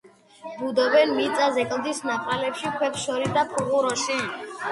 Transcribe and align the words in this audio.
ბუდობენ 0.61 1.11
მიწაზე, 1.17 1.65
კლდის 1.73 2.01
ნაპრალებში, 2.09 2.71
ქვებს 2.79 3.05
შორის 3.09 3.35
და 3.37 3.47
ფუღუროში. 3.53 4.19